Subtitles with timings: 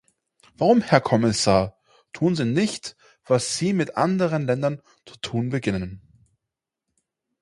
[0.57, 1.77] Warum, Herr Kommissar,
[2.11, 6.01] tun Sie nicht, was Sie mit anderen Ländern zu tun beginnen?